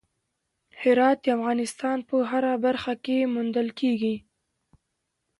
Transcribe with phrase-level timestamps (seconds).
[0.81, 4.15] هرات د افغانستان په هره برخه کې موندل کېږي.